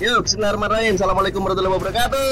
[0.00, 0.96] Yuk, bismillahirrahmanirrahim.
[0.96, 2.24] Assalamualaikum warahmatullahi wabarakatuh.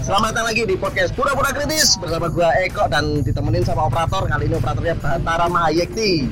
[0.00, 4.24] Selamat datang lagi di podcast Pura-Pura Kritis bersama gua Eko dan ditemenin sama operator.
[4.32, 6.24] Kali ini operatornya Batara Mahayekti.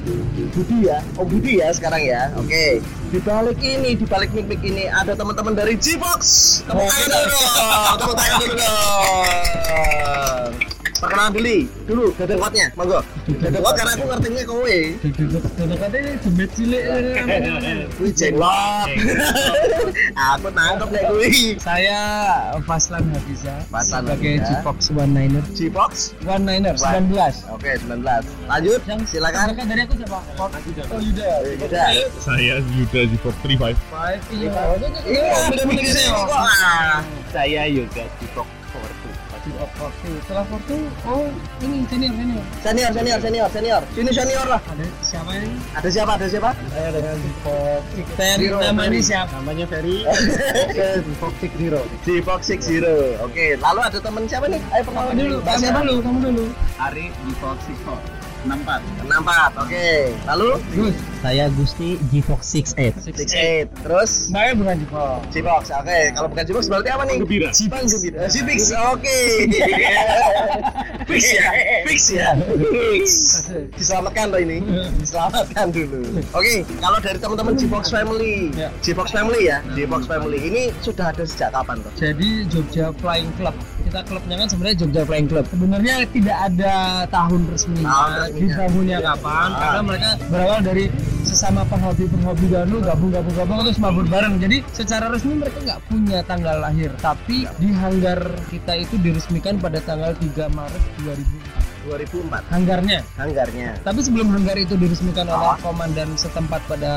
[0.57, 2.33] Budi ya, Om Budi ya sekarang ya.
[2.41, 2.81] Oke.
[3.13, 6.65] Di balik ini, di balik mic-mic ini ada teman-teman dari G-Box.
[6.65, 7.97] Tepuk tangan dulu dong.
[8.01, 9.29] Tepuk tangan dulu dong.
[11.05, 13.01] Perkenalan dulu, dulu dadang kuatnya, monggo.
[13.29, 14.79] Dadang kuat karena aku ngertinya kowe.
[15.61, 16.83] Kadang-kadang jemet cilik
[18.01, 18.89] Kuwi jenglot.
[20.17, 21.61] Aku nangkep nek kuwi.
[21.61, 22.01] Saya
[22.65, 24.41] Faslan Hafiza Faslan sebagai.
[24.49, 26.17] Cipox One Niner Cipox.
[26.25, 27.13] One Niner One.
[27.13, 28.49] 19 Oke, 19.
[28.49, 28.81] Lanjut.
[28.89, 29.53] yang silakan.
[29.53, 30.19] Kan dari aku siapa?
[30.41, 31.25] Oh Yuda
[31.69, 31.89] Udah.
[32.17, 34.51] Saya Yuda di Pop 35 Five iya
[35.05, 35.25] Iya.
[36.33, 37.05] Ah.
[37.29, 37.93] Saya 42
[38.25, 38.64] Cipox
[39.75, 40.77] Fortu setelah Fortu
[41.11, 41.27] oh
[41.63, 43.83] ini senior senior Senior, senior, senior, senior.
[43.93, 44.61] Sini senior lah.
[44.65, 45.51] ada siapa ini?
[45.77, 46.11] Ada siapa?
[46.17, 46.51] Ada siapa?
[46.73, 47.17] Saya dengan
[48.15, 49.35] Ferry Zero, namanya siapa?
[49.43, 49.97] Namanya Ferry
[51.41, 53.21] Six Zero Cipox 60.
[53.21, 54.61] Oke, lalu ada teman siapa nih?
[54.73, 56.45] Ayo pertama dulu kamu dulu kamu dulu
[56.79, 57.59] Ari di Pop
[58.45, 59.51] 64 64 Nampak.
[59.61, 59.89] Oke.
[60.29, 63.85] Lalu Gus Saya Gusti G-Fox 68 68.
[63.85, 65.63] Terus Mbaknya bukan Cipox Cipox.
[65.73, 67.17] Oke, kalau bukan Cipox berarti apa nih?
[67.25, 68.29] Gembira Cipang gembira.
[68.29, 68.61] Cipix.
[68.93, 69.19] Oke.
[71.09, 71.49] Fix ya.
[71.89, 72.29] Fix ya.
[72.37, 73.09] Fix.
[73.77, 74.61] Diselamatkan loh ini.
[75.01, 76.01] Diselamatkan dulu.
[76.33, 78.69] Oke, kalau dari teman-teman Gfox Family, Ya.
[78.85, 81.93] Gfox Family ya, Gfox Family ini sudah ada sejak kapan tuh?
[81.97, 83.57] Jadi Jogja Flying Club.
[83.95, 85.47] Kita klubnya kan sebenarnya Jogja Flying Club.
[85.55, 86.75] Sebenarnya tidak ada
[87.15, 88.43] tahun resminya, Tahun resminya.
[88.43, 89.49] dibangunnya kapan?
[89.55, 89.61] Ah.
[89.63, 90.85] Karena mereka berawal dari
[91.23, 94.43] sesama penghobi-penghobi dahulu gabung-gabung-gabung terus mabur bareng.
[94.43, 98.19] Jadi secara resmi mereka nggak punya tanggal lahir, tapi di hanggar
[98.51, 101.54] kita itu diresmikan pada tanggal 3 Maret 2004.
[101.85, 102.99] 2004 Hanggarnya.
[103.15, 103.69] hanggarnya.
[103.81, 105.59] Tapi sebelum hanggar itu diresmikan oleh Ah.
[105.59, 106.93] komandan setempat pada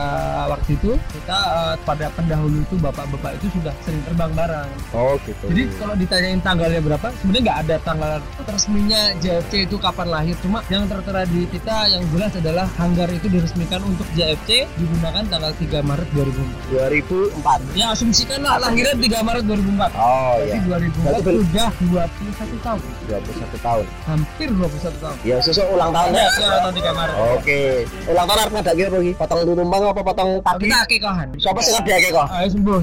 [0.48, 4.70] waktu itu, kita eh, pada pendahulu itu bapak-bapak itu sudah sering terbang bareng.
[4.92, 5.46] Oh gitu.
[5.46, 8.12] Jadi kalau ditanyain tanggalnya berapa, sebenarnya nggak ada tanggal
[8.48, 10.36] resminya JFC itu kapan lahir.
[10.40, 15.52] Cuma yang tertera di kita yang jelas adalah hanggar itu diresmikan untuk JFC digunakan tanggal
[15.54, 16.72] 3 Maret 2004.
[16.72, 17.60] 2004.
[17.74, 19.92] Ya asumsikan lah lahirnya 3 Maret 2004.
[19.94, 20.62] Oh Jadi iya.
[20.64, 23.86] 2004 Berarti ben- sudah 21 tahun, 21 tahun.
[24.06, 25.16] hampir 21 tahun.
[25.26, 26.28] Ya susu ulang tahun Ya,
[26.62, 27.16] tahun 3 Maret.
[27.38, 27.62] Oke.
[28.08, 29.12] Ulang tahun ngadake apa iki?
[29.18, 30.66] Potong tumpang apa potong pagi?
[30.70, 31.28] Kita akekahan.
[31.38, 32.28] Siapa sing ngadake kok?
[32.30, 32.78] Ayo sembuh.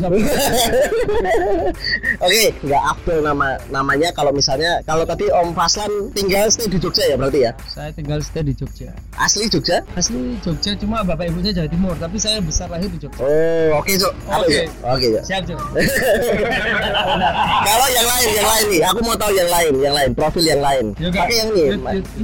[2.24, 7.04] Oke, nggak Abdul nama namanya kalau misalnya kalau tadi Om Faslan tinggal stay di Jogja
[7.06, 7.52] ya berarti ya?
[7.70, 8.90] Saya tinggal stay di Jogja.
[9.18, 9.78] Asli Jogja?
[9.94, 13.22] Asli Jogja cuma bapak ibunya Jawa Timur, tapi saya besar lahir di Jogja.
[13.22, 14.12] Oh, oke, Cuk.
[14.26, 14.66] Oke.
[14.66, 14.84] Cuk?
[14.84, 15.22] Oke, Cuk.
[15.22, 15.58] Siap, Cok.
[17.68, 20.62] Kalau yang lain, yang lain nih, aku mau tahu yang lain, yang lain, profil yang
[20.62, 20.84] lain.
[20.98, 21.64] Pakai yang ini.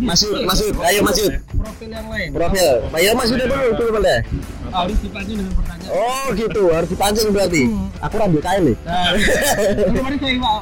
[0.01, 1.31] Masuk, masuk, ayo masuk.
[1.53, 2.29] Profil yang lain.
[2.33, 4.19] Profil, ayo masuk dulu, dulu boleh.
[4.71, 5.91] Harus dipancing dengan pertanyaan.
[5.91, 7.63] Oh gitu, harus dipancing berarti.
[7.67, 7.89] Hmm.
[8.01, 8.77] Aku rambut kain nih.
[8.87, 9.13] Nah,
[9.93, 10.61] kemarin saya Pak.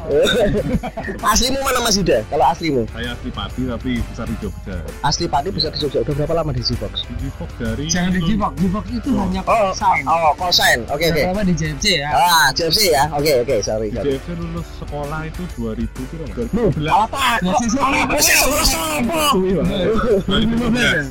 [1.39, 2.19] aslimu mana Mas Yuda?
[2.27, 2.83] Kalau aslimu?
[2.91, 4.77] Saya asli Pati tapi besar di Jogja
[5.07, 6.03] Asli Pati bisa di Jogja.
[6.03, 7.07] Udah berapa lama di Zibox?
[7.07, 7.29] Di
[7.63, 8.53] dari Jangan di Jibok.
[8.59, 10.03] Jibok itu hanya Oh, sign.
[10.09, 10.81] oh, kosain.
[10.91, 11.23] Oke, oke.
[11.31, 12.11] Pertama di JFC ya.
[12.11, 13.05] Ah, JFC ya.
[13.15, 13.95] Oke, oke, sorry.
[13.95, 14.03] Di.
[14.03, 16.25] JFC lulus sekolah itu 2000 kira
[16.57, 17.25] Lu, 2012 apa?
[17.39, 17.87] Ya, siswa.
[17.95, 18.07] ya?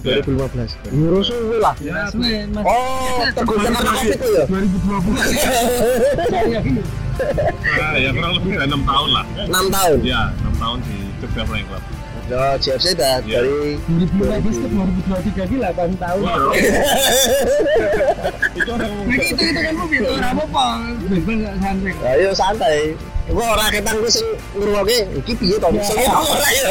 [0.03, 0.75] 2015.
[0.91, 1.75] Yurusu lah.
[1.79, 2.63] Ya, suwe, Mas.
[2.87, 4.43] Oh, tergoda karena Covid itu ya?
[4.47, 5.19] 2020.
[6.31, 6.73] Saya yakin.
[7.67, 9.97] Nah, ya kurang lebih 6 tahun lah 6 tahun.
[10.05, 11.83] Ya 6 tahun di Jogja Flying Club
[12.27, 13.39] Oh, JFC udah Iya.
[13.39, 16.21] dari 2015 ke 2023 gila 8 tahun.
[16.21, 16.51] Wow.
[18.51, 20.65] Itu orang Nah, itu itu kan mobil orang apa?
[21.07, 21.93] Bebas enggak santai.
[22.03, 22.79] Ayo santai.
[23.27, 25.67] Gua ora ketang gue sing ngrungokke iki piye to?
[25.83, 26.67] Sing ora ya.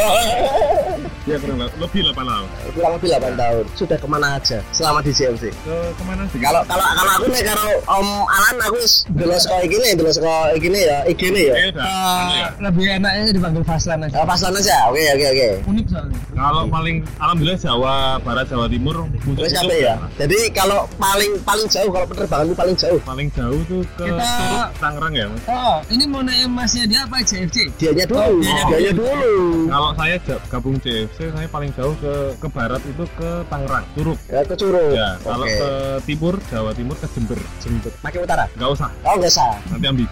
[1.26, 2.46] Ya kurang le- lebih 8 tahun.
[2.70, 3.64] kurang lebih 8 tahun.
[3.74, 4.58] Sudah ke mana aja?
[4.70, 6.38] Selama di CMC Ke ke mana sih?
[6.38, 8.78] kalau kalau kalau aku nih kalau Om Alan aku
[9.10, 11.54] dulu sekolah gini dulu sekolah gini ya gini ya.
[11.56, 11.82] Eh, udah.
[11.82, 12.48] anu ya.
[12.62, 14.14] lebih enaknya dipanggil Faslan aja.
[14.14, 14.76] Oh, pas aja?
[14.86, 15.48] Oke oke oke.
[15.66, 16.18] Unik soalnya.
[16.30, 18.96] Kalau paling alhamdulillah Jawa Barat Jawa Timur
[19.26, 19.94] Terus sampai ya?
[20.16, 23.00] Jadi kalau paling paling jauh kalau penerbangan itu paling jauh?
[23.02, 25.26] Paling jauh tuh ke Kita- Turut, Tangerang ya.
[25.26, 25.42] Mas?
[25.48, 28.20] oh ini mau naik emasnya dia apa CFC dianya dulu.
[28.20, 29.34] Oh, dianya dianya dulu.
[29.66, 30.14] Kalau saya
[30.46, 34.18] gabung CFC, saya paling jauh ke ke barat itu ke Tangerang, Turuk.
[34.26, 35.56] ya ke Curug Ya, kalau Oke.
[35.56, 35.68] ke
[36.04, 37.40] timur Jawa Timur ke Jember.
[37.58, 37.92] Jember.
[37.98, 40.06] pakai utara Enggak usah, oh nggak sah nanti ambil.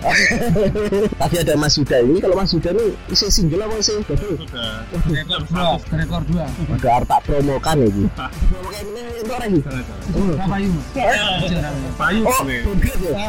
[1.20, 4.80] tadi ada Mas Yuda ini kalau Mas Yuda ini isi single apa sih double Sudah.
[5.06, 8.04] rekor dua rekor dua ada harus tak promokan ini
[8.48, 9.52] promokan ini itu orang
[12.24, 12.60] Oh, nih.
[12.64, 13.28] downgrade ya?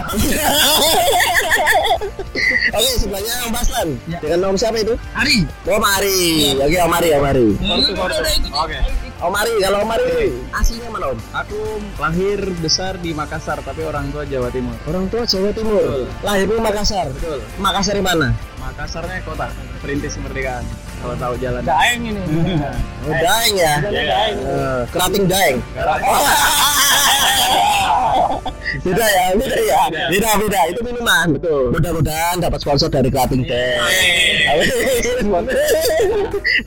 [2.67, 3.87] Oke, sebelahnya Om Baslan.
[4.05, 4.17] Ya.
[4.19, 4.93] Dengan Om siapa itu?
[5.13, 6.19] Ari Om Ari.
[6.57, 7.47] Oke, Om Ari, Om Ari.
[7.65, 8.77] Oke.
[9.15, 11.19] Om Ari, kalau Om Ari aslinya mana Om?
[11.33, 11.59] Aku
[11.97, 14.75] lahir besar di Makassar tapi orang tua Jawa Timur.
[14.85, 16.05] Orang tua Jawa Timur.
[16.21, 17.09] Lahirnya Makassar.
[17.09, 17.41] Betul.
[17.57, 18.29] Makassar di mana?
[18.61, 19.49] Makassarnya kota,
[19.81, 20.61] perintis kemerdekaan.
[21.01, 21.61] Kalau tahu jalan.
[21.61, 22.21] Daeng ini
[23.05, 23.75] Oh, Daeng ya.
[23.81, 25.57] Eh, Kerating Daeng.
[28.83, 29.81] beda ya, beda ya.
[30.11, 30.59] Beda beda.
[30.71, 31.27] Itu minuman.
[31.37, 31.71] Betul.
[31.73, 33.81] Mudah-mudahan dapat sponsor dari Kerating Daeng.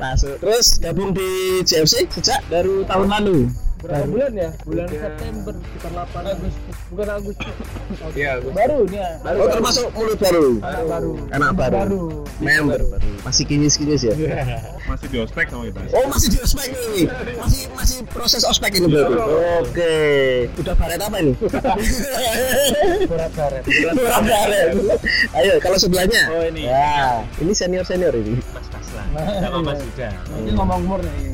[0.00, 0.36] Masuk.
[0.40, 3.67] Terus gabung di CFC sejak Baru tahun lalu.
[3.78, 7.54] Berapa bulan ya bulan September sekitar 8 Agustus bukan Agustus
[8.12, 10.46] Iya, baru nih ya Oh termasuk mulut baru.
[10.60, 11.74] anak baru Anak baru.
[11.74, 12.02] baru
[12.38, 13.08] Member baru.
[13.26, 14.14] Masih kinis-kinis ya.
[14.86, 15.80] Masih di ospek sama kita.
[15.90, 17.10] Oh masih di ospek nih.
[17.34, 19.14] Masih masih proses ospek ini berarti.
[19.58, 19.94] Oke.
[20.56, 21.32] Udah baret apa ini?
[23.04, 24.70] berat baret Baret baret.
[25.34, 26.22] Ayo kalau sebelahnya.
[26.30, 26.62] Oh, ini.
[26.64, 28.38] Ya, ini senior senior ini.
[28.54, 29.06] Mas Kaslan.
[29.42, 30.08] Sama Mas Yuda.
[30.38, 31.27] ini ngomong umur nih.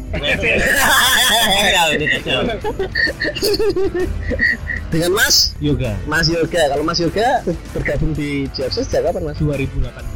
[4.94, 5.98] Dengan Mas Yoga.
[6.06, 6.62] Mas Yoga.
[6.70, 7.42] Kalau Mas Yoga
[7.74, 9.38] bergabung di JFC sejak kapan Mas?
[9.42, 10.13] 2018.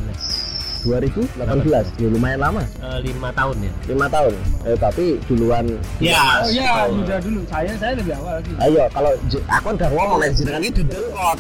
[0.85, 1.99] 2018.
[1.99, 2.63] Ya lumayan lama.
[2.79, 3.73] Eh, lima tahun ya.
[3.89, 4.33] lima tahun.
[4.65, 5.65] Eh, tapi duluan.
[5.99, 6.43] Ya.
[6.43, 10.19] oh iya sudah dulu saya saya lebih awal lagi Ayo kalau j- aku udah ngomong
[10.21, 11.35] nih jenengan ini kok.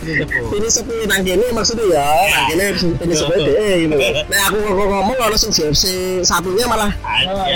[0.51, 2.07] Ini sepi nang kene maksudnya ya.
[2.33, 3.97] Nang kene ini sepi deh gitu.
[4.27, 5.85] Nah aku ngomong ono sing JFC
[6.23, 6.91] satunya malah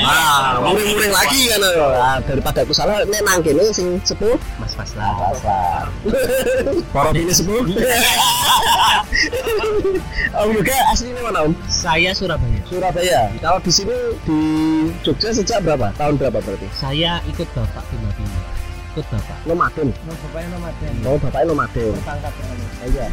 [0.07, 1.61] ah muring-muring lagi kan.
[1.93, 5.11] Ah, daripada aku salah nek nang kene sing sepuh Mas Kaslan.
[5.13, 5.87] Pasar.
[6.91, 7.63] Para bini sepuh.
[10.33, 11.53] Om juga aslinya mana Om?
[11.73, 12.61] Saya Surabaya.
[12.69, 13.21] Surabaya.
[13.41, 13.97] Kalau di sini
[14.29, 14.39] di
[15.01, 15.89] Jogja sejak berapa?
[15.97, 16.69] Tahun berapa berarti?
[16.77, 18.45] Saya ikut bapak pindah-pindah.
[18.93, 19.37] Ikut bapak.
[19.49, 19.89] Nomaden.
[20.05, 21.93] mau bapaknya nomaden Oh, bapaknya nomaden.
[21.97, 23.07] tertangkap ya Oh, iya.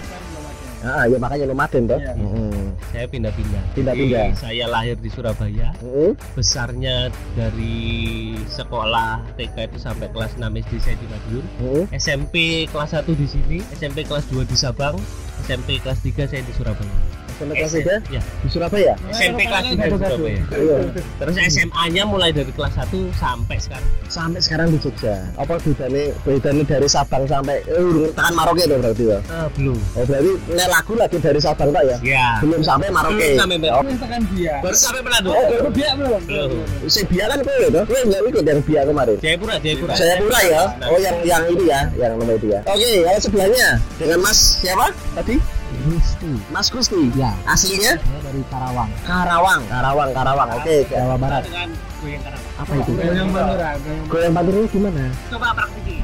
[0.79, 1.99] Ah, ya makanya nomaden toh.
[1.99, 2.13] Iya.
[2.15, 2.55] Heeh.
[2.91, 3.63] Saya pindah-pindah.
[3.75, 4.27] Pindah-pindah.
[4.35, 5.71] Saya lahir di Surabaya.
[5.79, 6.11] Heeh.
[6.35, 11.45] Besarnya dari sekolah TK itu sampai kelas 6 SD saya di Madiun.
[11.63, 11.83] Heeh.
[11.95, 12.35] SMP
[12.71, 14.99] kelas 1 di sini, SMP kelas 2 di Sabang,
[15.47, 16.91] SMP kelas 3 saya di Surabaya.
[17.39, 17.71] Sampai kelas
[18.11, 18.93] Ya, di Surabaya.
[19.15, 20.39] SMP kelas 3 di Surabaya.
[20.51, 20.77] Iya.
[21.23, 23.89] Terus SMA-nya mulai dari kelas 1 sampai sekarang.
[24.11, 25.15] Sampai sekarang di Jogja.
[25.39, 29.19] Apa bedanya bedanya dari Sabang sampai eh urung tekan Maroke itu berarti ya?
[29.23, 29.77] Eh, belum.
[29.95, 31.97] Oh berarti nek lagu lagi dari Sabang tak ya?
[32.03, 32.27] Ya.
[32.43, 33.15] Belum sampai Maroke.
[33.23, 33.79] Belum sampai Maroke.
[33.79, 35.29] Oh, Ini tekan dia Baru sampai Manado.
[35.31, 36.49] Oh, baru dia belum Belum.
[36.91, 37.83] si Bia kan kowe toh?
[37.87, 39.17] Kowe enggak ikut yang Bia kemarin.
[39.23, 39.93] Jayapura, Jayapura.
[39.95, 40.61] Saya pura ya.
[40.91, 42.59] Oh yang yang ini ya, yang nomor itu ya.
[42.67, 45.37] Oke, kalau sebelahnya dengan Mas siapa tadi?
[45.85, 47.11] Gusti Mas Gusti.
[47.15, 49.61] ya Aslinya saya dari Karawang Karawang.
[49.69, 50.49] Karawang, Karawang.
[50.59, 50.85] Oke.
[50.89, 52.41] Jawa Barat Dengan goyang karang.
[52.59, 52.91] Apa itu?
[52.95, 53.69] goyang bandera
[54.07, 55.03] goyang ini gimana?
[55.29, 55.95] Coba praktisi.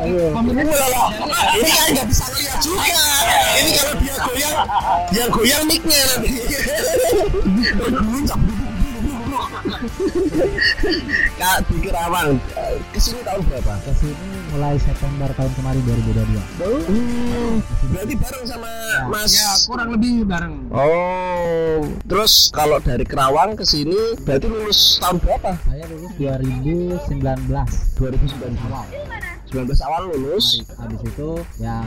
[0.00, 0.32] Ayo.
[0.32, 2.84] Ini kan nggak bisa lihat juga.
[3.60, 4.56] Ini kalau dia goyang,
[5.12, 6.30] yang goyang mic-nya nanti.
[11.32, 13.74] Kak di Kerawang, eh, ke sini tahun berapa?
[13.80, 14.14] ke sini
[14.50, 17.54] mulai September tahun kemarin 2022 Hmm,
[17.88, 18.70] berarti bareng sama
[19.08, 19.32] Mas.
[19.32, 20.54] ya kurang lebih bareng.
[20.70, 25.50] Oh, terus kalau dari Kerawang ke sini berarti lulus tahun berapa?
[25.62, 27.50] saya lulus 2019
[27.96, 28.86] 2019 awal
[29.46, 30.62] 19 awal lulus.
[30.76, 31.82] habis itu ya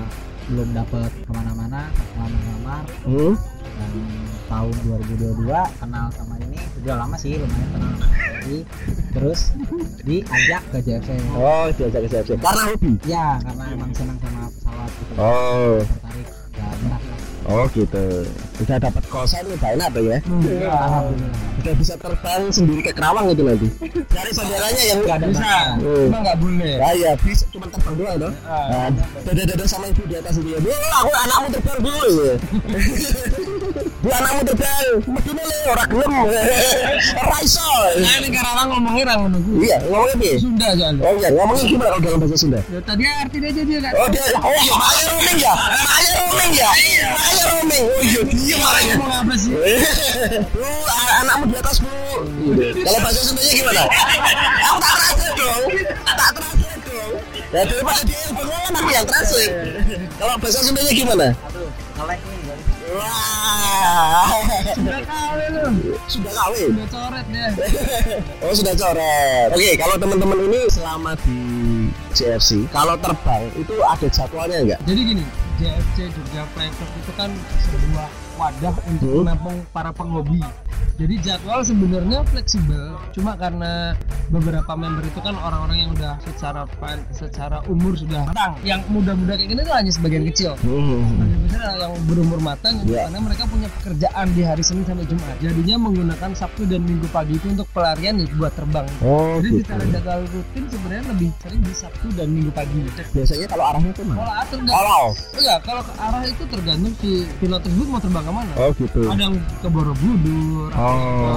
[0.46, 3.36] belum dapat ke mana-mana lamar-lamar Hmm.
[3.74, 3.92] dan
[4.46, 5.48] tahun 2022
[5.80, 6.53] kenal sama ini
[6.84, 7.94] sudah lama sih lumayan kenal
[8.44, 8.60] ini
[9.10, 9.40] terus
[10.04, 12.30] diajak ke JFC Oh, diajak ke CFC.
[12.36, 12.92] Karena hobi.
[13.06, 18.06] ya karena emang senang sama pesawat gitu Oh, tertarik ya berat lah oh gitu.
[18.56, 20.20] Sudah dapat kosan udah enak tuh ya.
[20.24, 21.12] alhamdulillah
[21.54, 23.68] Udah bisa terbang sendiri ke Kerawang itu nanti.
[24.06, 28.18] Dari bandaranya yang Nggak ada bisa cuma nggak boleh Ya, ya bisa cuma terbang doang
[28.18, 28.36] dong.
[28.44, 28.88] Nah,
[29.22, 30.60] dada-dada sama ibu di atas itu ya.
[30.60, 32.12] Bu, aku anakmu terbang dulu
[34.04, 36.12] Bu anakmu terbang, medine le ora gelem.
[37.24, 37.64] Ora iso.
[38.04, 39.64] Nah, ini Karawang ngomongnya orang menunggu.
[39.64, 40.36] Iya, ngomongnya piye?
[40.44, 41.02] Sunda soalnya.
[41.08, 42.60] Oh iya, ngomongnya gimana kalau dalam bahasa Sunda?
[42.68, 43.92] Ya, tadi artinya aja dia kan.
[43.96, 46.70] Oh dia, oh iya, makanya roaming ya, makanya roaming ya,
[47.16, 47.86] makanya roaming.
[47.88, 48.94] Oh iya, dia makanya.
[49.00, 49.52] Ngomong apa sih?
[51.00, 51.90] A- anakmu di atas bu.
[52.84, 53.82] Kalau bahasa Sundanya gimana?
[54.68, 55.64] Aku tak terasa dong,
[56.04, 57.12] tak terasa dong.
[57.56, 59.40] Ya daripada dia bengong aku yang terasa.
[60.20, 61.28] Kalau bahasa Sundanya gimana?
[61.94, 62.43] ngelek nih.
[62.94, 64.30] Wah,
[64.74, 65.68] Sudah kawin lu.
[66.06, 66.70] sudah kawin.
[66.72, 67.48] Sudah coret dia.
[68.44, 69.48] Oh sudah coret.
[69.50, 71.40] Oke, kalau teman-teman ini selama di
[72.12, 74.80] JFC, kalau terbang itu ada jadwalnya enggak?
[74.84, 75.24] Jadi gini,
[75.56, 77.30] JFC Jogja Club itu kan
[77.62, 79.24] sebuah wadah untuk Hmm.
[79.24, 80.42] menampung para penghobi.
[80.94, 83.98] Jadi jadwal sebenarnya fleksibel, cuma karena
[84.30, 86.70] beberapa member itu kan orang-orang yang udah secara
[87.10, 88.54] secara umur sudah matang.
[88.62, 90.54] Yang muda-muda kayak gini tuh hanya sebagian kecil.
[90.62, 93.10] Sebagian besar adalah yang berumur matang Ya.
[93.10, 95.36] karena mereka punya pekerjaan di hari Senin sampai Jumat.
[95.42, 98.86] Jadinya menggunakan Sabtu dan Minggu pagi itu untuk pelarian ya, buat terbang.
[99.02, 99.60] Oh, Jadi gitu.
[99.66, 102.82] secara jadwal rutin sebenarnya lebih sering di Sabtu dan Minggu pagi.
[103.18, 104.18] Biasanya kalau arahnya ke mana?
[104.22, 105.04] Kalau tergantung Kalau.
[105.34, 108.54] Enggak, kalau ke arah itu tergantung si pilot tersebut mau terbang ke mana.
[108.62, 109.02] Oh, gitu.
[109.10, 110.92] Ada yang ke Borobudur, yang Oh.
[111.24, 111.34] ke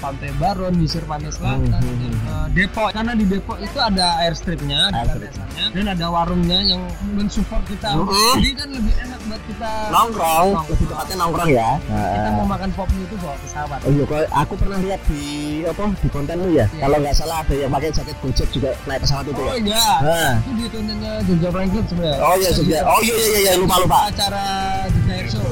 [0.00, 2.88] Pantai Baron, nyisir Pantai Selatan, Hmm, ada yang ke Depok.
[2.90, 5.32] Karena di Depok itu ada airstripnya, ada Airstrip.
[5.70, 6.80] dan ada warungnya yang
[7.12, 7.90] mensupport kita.
[7.92, 8.08] Hmm.
[8.34, 9.70] Jadi kan lebih enak buat kita.
[9.90, 11.68] Nongkrong, lebih tepatnya nongkrong ya.
[11.84, 13.78] Kita mau makan popnya itu bawa pesawat.
[13.80, 15.22] Oh iya, kok aku pernah lihat di
[15.62, 16.64] apa di kontenmu ya.
[16.66, 16.80] Iya.
[16.80, 19.60] Kalau nggak salah ada yang pakai jaket Gojek juga naik pesawat itu Oh ya.
[19.60, 20.32] iya, Nah.
[20.40, 22.18] itu di kontennya Jogja Club sebenarnya.
[22.18, 22.78] Oh iya, Jogja.
[22.82, 23.98] Oh iya iya iya lupa lupa.
[24.08, 24.42] Acara
[24.88, 25.48] Jogja Air Show.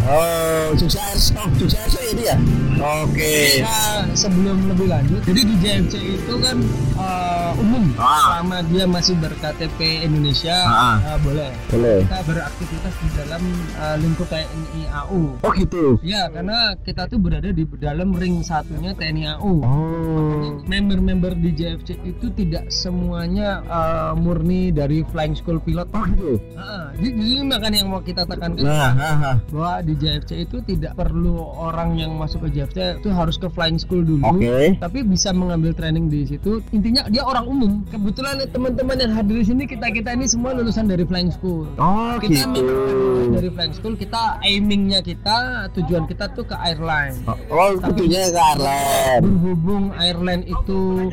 [0.00, 2.34] Oh, Jogja Air oh, Jogja Show ya dia.
[2.78, 3.58] Oke.
[3.58, 6.56] Nah, sebelum lebih lanjut, jadi di JFC itu kan
[6.94, 8.38] eh, umum, Ah.
[8.38, 10.96] selama dia masih berKTP Indonesia Ah.
[11.04, 11.50] eh, boleh.
[11.68, 11.98] Boleh.
[12.06, 13.42] Kita beraktivitas di dalam
[13.74, 15.22] eh, lingkup TNI AU.
[15.42, 15.98] Oh gitu.
[16.00, 19.52] Ya, karena kita tuh berada di dalam ring satunya TNI AU.
[19.58, 20.62] Oh.
[20.64, 25.90] Member-member di JFC itu tidak semuanya eh, murni dari Flying School Pilot.
[25.90, 26.38] Oh gitu.
[26.54, 29.32] Ah, jadi jadi makanya yang mau kita tekankan Nah, ha.
[29.50, 33.76] bahwa di JFC itu tidak perlu orang yang masuk ke JFC itu harus ke flying
[33.76, 34.22] school dulu.
[34.24, 34.78] Oke.
[34.78, 36.62] Tapi bisa mengambil training di situ.
[36.70, 37.72] Intinya dia orang umum.
[37.90, 41.66] Kebetulan teman-teman yang hadir di sini kita kita ini semua lulusan dari flying school.
[41.76, 42.62] Oh Kita gitu.
[42.62, 47.18] memang dari flying school kita aimingnya kita tujuan kita tuh ke airline.
[47.50, 49.20] Oh, tentunya ke Arlen.
[49.26, 51.10] Berhubung airline itu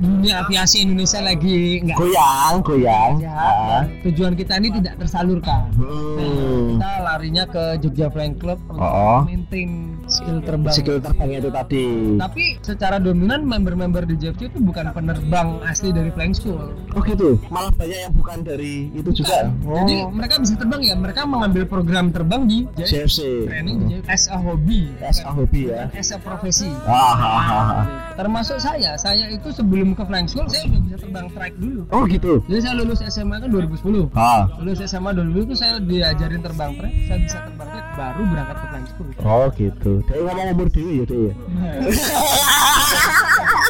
[0.00, 3.12] dunia aviasi Indonesia lagi nggak Goyang, goyang.
[3.18, 3.66] sehat, Ah.
[3.68, 5.60] dan tujuan kita ini tidak tersalurkan.
[5.74, 6.72] Hmm.
[6.72, 9.20] kita larinya ke Jogja Flying Club untuk Oh.
[9.22, 9.70] maintain
[10.06, 10.72] skill terbang.
[10.72, 11.84] Skill terbangnya itu tadi.
[12.16, 16.72] Tapi secara dominan member-member di JFC itu bukan penerbang asli dari Flying School.
[16.90, 17.36] Oh gitu.
[17.48, 19.52] Malah banyak yang bukan dari itu juga.
[19.62, 19.76] Oh.
[19.78, 23.44] Jadi mereka bisa terbang ya, mereka mengambil program terbang di JFC.
[23.46, 25.84] Training di JFC as a hobby, SA hobi ya.
[25.92, 26.70] as a profesi.
[26.82, 27.84] Ah, ah, ah, ah.
[28.12, 31.80] Termasuk saya, saya itu sebelum ke Flying School saya udah bisa terbang trike dulu.
[31.90, 32.32] Oh gitu.
[32.46, 34.10] Jadi saya lulus SMA kan 2010.
[34.16, 34.46] Ah.
[34.62, 38.66] Lulus SMA dulu itu saya diajarin terbang trike, saya bisa terbang trike baru berangkat ke
[38.70, 39.08] Flying School.
[39.22, 39.92] Oh gitu.
[40.06, 41.32] Dia ngomong umur dewi ya dia.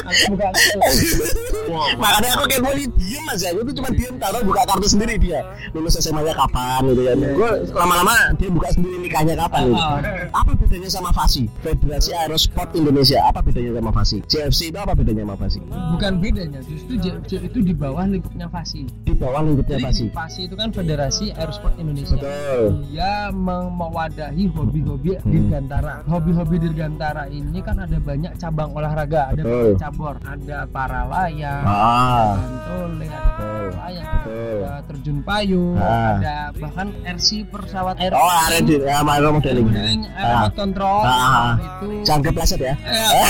[0.01, 0.51] Aku bukan
[1.95, 3.47] Makanya aku kayak mau diem aja.
[3.51, 5.39] Gue tuh cuma diem taruh buka kartu sendiri dia.
[5.71, 7.13] Lulus SMA nya kapan gitu ya.
[7.15, 9.79] Gue lama-lama dia buka sendiri nikahnya kapan gitu.
[9.79, 9.99] Ah.
[10.33, 11.47] Apa bedanya sama FASI?
[11.61, 13.19] Federasi Aerosport Indonesia.
[13.23, 14.17] Apa bedanya sama FASI?
[14.25, 15.59] CFC itu apa bedanya sama FASI?
[15.91, 20.05] bukan bedanya justru JFC itu di bawah lingkupnya FASI Di bawah lingkupnya FASI.
[20.11, 22.87] FASI itu kan Federasi Aerosport Indonesia Betul.
[22.87, 23.29] dia
[23.69, 25.27] mewadahi hobi-hobi Hmm.
[25.27, 29.43] dirgantara hobi-hobi dirgantara ini kan ada banyak cabang olahraga ada
[29.75, 32.35] cabur ada para layang Ah.
[33.71, 34.57] layang Betul.
[34.63, 36.15] ada terjun payung Ah.
[36.15, 39.65] ada bahkan RC pesawat air Oh, ada di ya, aero modeling.
[39.65, 40.19] modeling Ah.
[40.19, 41.49] aerobat control Ah.
[41.57, 42.73] itu Jangan kepleset ya.
[42.79, 43.29] Eh,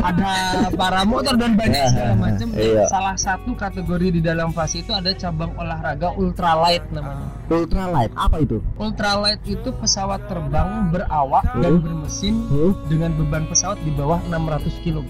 [0.00, 0.30] ada
[0.72, 2.46] para motor dan banyak Ya, segala macam.
[2.54, 2.84] iya.
[2.86, 7.26] Salah satu kategori di dalam fase itu ada cabang olahraga ultralight namanya.
[7.46, 8.10] Ultralight.
[8.14, 8.58] Apa itu?
[8.76, 12.72] Ultralight itu pesawat terbang berawak dan bermesin Hmm?
[12.86, 15.06] dengan beban pesawat di bawah 600 kg.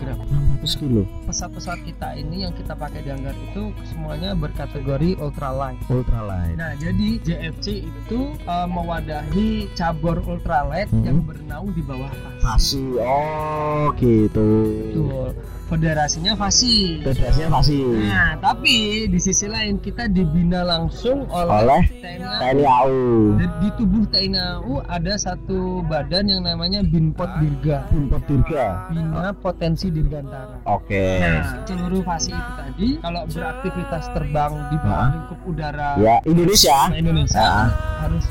[0.59, 1.03] 600 kilo.
[1.25, 5.79] Pesawat-pesawat kita ini yang kita pakai di hanggar itu semuanya berkategori ultralight.
[5.87, 6.57] Ultralight.
[6.57, 11.05] Nah, jadi JFC itu eh, mewadahi cabur ultralight Hmm.
[11.05, 12.41] yang bernaung di bawah fase.
[12.41, 12.85] Fasi.
[12.99, 14.49] Oh, gitu.
[14.93, 15.31] Betul.
[15.65, 17.01] Federasinya FASI.
[17.01, 17.81] Federasinya Fasi.
[18.05, 18.75] Nah, tapi
[19.09, 23.41] di sisi lain kita dibina langsung oleh, Oleh TNI AU.
[23.41, 27.89] Dan di tubuh TNI AU ada satu badan yang namanya Binpot Dirga.
[27.91, 28.93] Import Dirga.
[28.93, 30.61] Bina Potensi Dirgantara.
[30.69, 31.19] Oke.
[31.19, 35.11] Nah, seluruh fasi itu tadi kalau beraktivitas terbang di bawah Nah.
[35.11, 36.79] lingkup udara Ya, Indonesia.
[36.93, 37.67] Indonesia Ah.
[38.01, 38.25] harus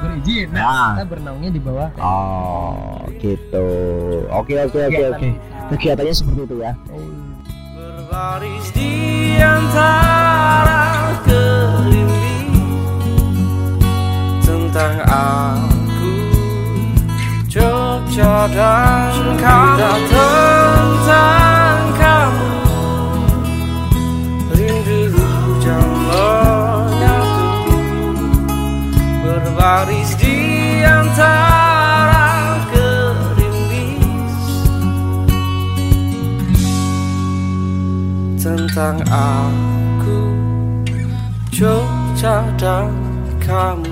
[0.00, 0.88] berizin nah, Nah.
[0.96, 3.68] kita bernaungnya di bawah Oh, gitu.
[4.32, 5.12] Oke, oke, oke, Kegiatan.
[5.14, 5.28] oke.
[5.70, 6.72] Kegiatannya seperti itu ya.
[14.42, 16.14] Tentang aku
[17.50, 20.09] Jogja dan kamu
[38.40, 40.32] tentang aku.
[41.52, 42.88] Jogja dan
[43.36, 43.89] kamu